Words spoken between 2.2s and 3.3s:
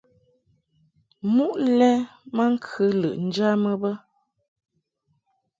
ma ŋkɨ lɨʼ